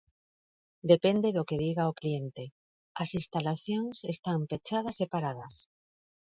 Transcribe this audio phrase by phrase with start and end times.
[0.91, 2.43] Depende do que diga o cliente.
[3.03, 5.53] As instalacións están pechadas e paradas.